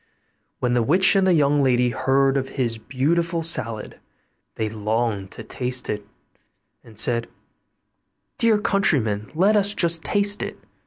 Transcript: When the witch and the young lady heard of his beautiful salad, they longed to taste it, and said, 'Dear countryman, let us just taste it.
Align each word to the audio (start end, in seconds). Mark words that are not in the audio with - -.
When 0.59 0.73
the 0.73 0.81
witch 0.81 1.15
and 1.15 1.27
the 1.27 1.33
young 1.33 1.61
lady 1.61 1.91
heard 1.91 2.35
of 2.35 2.49
his 2.49 2.79
beautiful 2.79 3.43
salad, 3.43 3.99
they 4.55 4.67
longed 4.67 5.29
to 5.33 5.43
taste 5.43 5.91
it, 5.91 6.07
and 6.83 6.97
said, 6.97 7.27
'Dear 8.39 8.57
countryman, 8.59 9.29
let 9.35 9.55
us 9.55 9.75
just 9.75 10.03
taste 10.03 10.41
it. 10.41 10.57